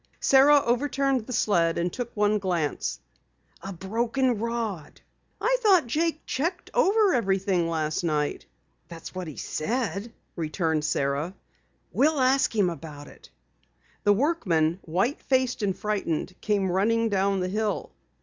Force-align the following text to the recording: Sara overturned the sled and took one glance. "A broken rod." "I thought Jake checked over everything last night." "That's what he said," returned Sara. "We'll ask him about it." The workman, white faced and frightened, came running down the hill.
Sara 0.19 0.63
overturned 0.65 1.27
the 1.27 1.31
sled 1.31 1.77
and 1.77 1.93
took 1.93 2.09
one 2.17 2.39
glance. 2.39 2.99
"A 3.61 3.71
broken 3.71 4.39
rod." 4.39 4.99
"I 5.39 5.57
thought 5.61 5.85
Jake 5.85 6.25
checked 6.25 6.71
over 6.73 7.13
everything 7.13 7.69
last 7.69 8.03
night." 8.03 8.47
"That's 8.87 9.13
what 9.13 9.27
he 9.27 9.35
said," 9.37 10.11
returned 10.35 10.85
Sara. 10.85 11.35
"We'll 11.91 12.19
ask 12.19 12.55
him 12.55 12.71
about 12.71 13.09
it." 13.09 13.29
The 14.03 14.13
workman, 14.13 14.79
white 14.81 15.21
faced 15.21 15.61
and 15.61 15.77
frightened, 15.77 16.33
came 16.41 16.71
running 16.71 17.07
down 17.09 17.39
the 17.39 17.47
hill. 17.47 17.91